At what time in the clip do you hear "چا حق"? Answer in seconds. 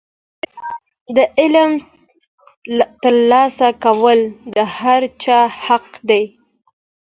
5.23-5.85